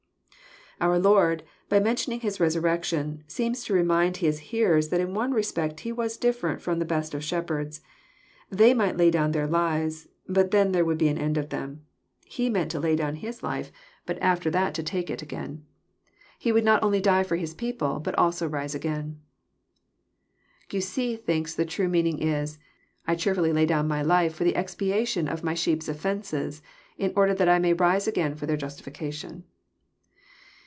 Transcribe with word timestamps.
Our 0.83 0.97
Lord, 0.97 1.43
by 1.69 1.79
mentioning 1.79 2.21
His 2.21 2.39
resurrection, 2.39 3.23
seems 3.27 3.63
to 3.65 3.73
remind 3.75 4.17
His 4.17 4.39
hearers 4.49 4.89
that 4.89 4.99
in 4.99 5.13
one 5.13 5.31
respect 5.31 5.81
He 5.81 5.91
was 5.91 6.17
different 6.17 6.59
trova 6.59 6.79
th^ 6.81 6.87
best 6.87 7.13
of 7.13 7.23
shepherds. 7.23 7.81
They 8.49 8.73
might 8.73 8.97
lay 8.97 9.11
down 9.11 9.31
their 9.31 9.45
lives; 9.45 10.07
but 10.27 10.49
then 10.49 10.71
there 10.71 10.83
would 10.83 10.97
be 10.97 11.07
an 11.09 11.19
end 11.19 11.37
of 11.37 11.49
them. 11.49 11.85
He 12.25 12.49
meant 12.49 12.71
to 12.71 12.79
lay 12.79 12.95
down 12.95 13.17
His 13.17 13.43
life, 13.43 13.71
but 14.07 14.13
200 14.15 14.23
EXFOsrrOBY 14.23 14.23
thoughts. 14.23 14.37
after 14.39 14.49
that 14.49 14.73
to 14.73 14.81
take 14.81 15.09
it 15.11 15.21
again. 15.21 15.65
He 16.39 16.51
would 16.51 16.65
not 16.65 16.81
only 16.81 16.99
die 16.99 17.21
for 17.21 17.35
His 17.35 17.53
peo« 17.53 17.73
pie, 17.73 17.99
bat 17.99 18.15
alBo 18.17 18.51
rise 18.51 18.73
again. 18.73 19.21
Gayse 20.67 21.21
thlnlLS 21.27 21.57
the 21.57 21.65
true 21.65 21.89
meaning 21.89 22.17
is, 22.17 22.57
I 23.05 23.13
cheerAilly 23.15 23.53
lay 23.53 23.67
down 23.67 23.87
my 23.87 24.01
life 24.01 24.33
for 24.33 24.45
the 24.45 24.55
expiation 24.55 25.27
of 25.27 25.43
my 25.43 25.53
sheep's 25.53 25.87
offences, 25.87 26.63
in 26.97 27.13
order 27.15 27.35
that 27.35 27.47
I 27.49 27.59
may 27.59 27.73
rise 27.73 28.07
again 28.07 28.33
for 28.33 28.47
their 28.47 28.57
Justiflcation." 28.57 29.43